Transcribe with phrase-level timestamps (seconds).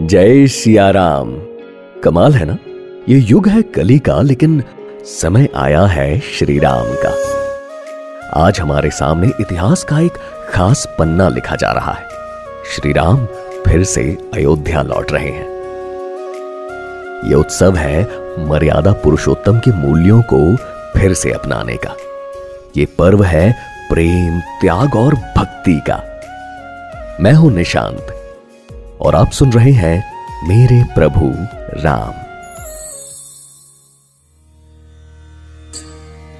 [0.00, 1.36] जय सियाराम।
[2.04, 2.58] कमाल है ना?
[3.08, 4.64] ये युग है कली का, लेकिन
[5.04, 7.10] समय आया है श्री राम का।
[8.34, 10.12] आज हमारे सामने इतिहास का एक
[10.52, 12.08] खास पन्ना लिखा जा रहा है।
[12.74, 13.26] श्री राम
[13.68, 15.48] फिर से अयोध्या लौट रहे हैं।
[17.30, 18.02] यह उत्सव है
[18.48, 20.56] मर्यादा पुरुषोत्तम के मूल्यों को
[20.98, 21.96] फिर से अपनाने का।
[22.76, 23.52] ये पर्व है
[23.90, 26.02] प्रेम, त्याग और भक्ति का।
[27.20, 28.16] मैं हूँ निशांत।
[29.00, 31.30] और आप सुन रहे हैं मेरे प्रभु
[31.82, 32.12] राम।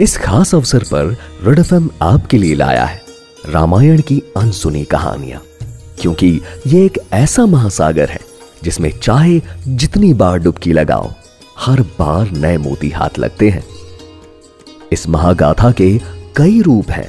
[0.00, 3.00] इस खास अवसर पर रेड एफ़ आपके लिए लाया है
[3.48, 5.40] रामायण की अनसुनी कहानियाँ,
[6.00, 8.20] क्योंकि ये एक ऐसा महासागर है
[8.62, 11.10] जिसमें चाहे जितनी बार डुबकी लगाओ,
[11.58, 13.64] हर बार नए मोती हाथ लगते हैं।
[14.92, 15.98] इस महागाथा के
[16.36, 17.08] कई रूप हैं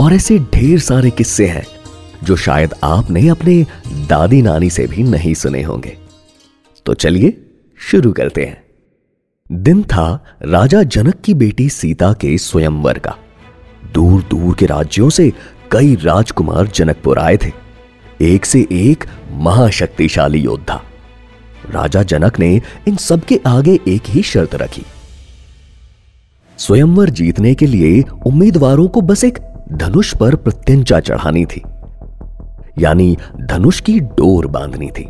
[0.00, 1.66] और ऐसे ढेर सारे किस्से हैं
[2.24, 3.64] जो शायद आपने अपने
[4.06, 5.98] दादी नानी से भी नहीं सुने होंगे।
[6.86, 7.46] तो चलिए,
[7.90, 8.64] शुरू करते हैं।
[9.52, 13.16] दिन था राजा जनक की बेटी सीता के स्वयंवर का।
[13.94, 15.32] दूर दूर के राज्यों से
[15.72, 17.52] कई राजकुमार जनकपुर आए थे।
[18.20, 20.82] एक से एक महाशक्तिशाली योद्धा।
[21.70, 24.82] राजा जनक ने इन सबके आगे एक ही शर्त रखी।
[26.58, 29.38] स्वयंवर जीतने के लिए उम्मीदवारों को बस एक
[29.72, 31.62] धनुष पर प्रत्यंचा चढ़ानी थी।
[32.78, 35.08] यानी धनुष की डोर बांधनी थी।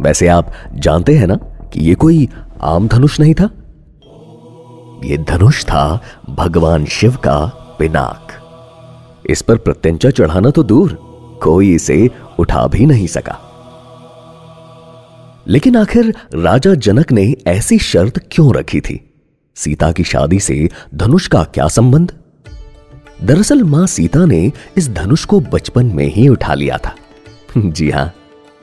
[0.00, 1.34] वैसे आप जानते हैं ना
[1.72, 2.28] कि यह कोई
[2.60, 3.50] आम धनुष नहीं था?
[5.04, 7.46] यह धनुष था भगवान शिव का
[7.78, 8.28] पिनाक।
[9.30, 10.92] इस पर प्रत्यंचा चढ़ाना तो दूर,
[11.42, 13.38] कोई इसे उठा भी नहीं सका।
[15.48, 19.14] लेकिन आखिर राजा जनक ने ऐसी शर्त क्यों रखी थी?
[19.54, 22.12] सीता की शादी से धनुष का क्या संबंध?
[23.18, 26.94] दरअसल माँ सीता ने इस धनुष को बचपन में ही उठा लिया था।
[27.58, 28.12] जी हाँ,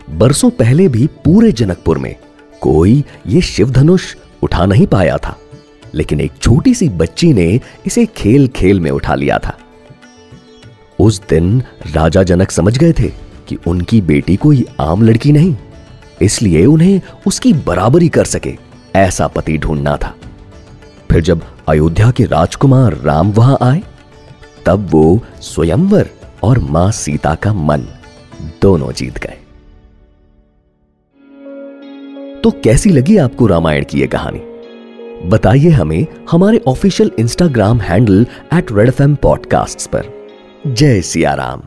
[0.10, 2.16] बरसों पहले भी पूरे जनकपुर में
[2.62, 5.36] कोई ये शिव धनुष उठा नहीं पाया था,
[5.94, 9.58] लेकिन एक छोटी सी बच्ची ने इसे खेल खेल में उठा लिया था।
[11.00, 11.62] उस दिन
[11.94, 13.08] राजा जनक समझ गए थे
[13.48, 15.56] कि उनकी बेटी कोई आम लड़की नहीं,
[16.22, 18.58] इसलिए उन्हें उसकी बराबरी कर सके,
[18.96, 20.14] ऐसा पति ढूंढना था।
[21.12, 23.82] फिर जब अयोध्या के राजकुमार राम वहाँ आए
[24.66, 26.10] तब वो स्वयंवर
[26.44, 27.82] और माँ सीता का मन
[28.62, 29.38] दोनों जीत गए।
[32.44, 34.40] तो कैसी लगी आपको रामायण की यह कहानी?
[35.30, 40.28] बताइए हमें हमारे official Instagram handle at red F podcast पर।
[40.68, 41.62] जय सिया राम